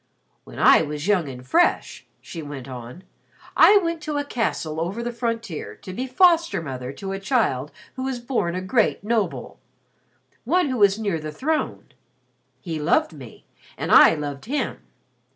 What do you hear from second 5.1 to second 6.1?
frontier to be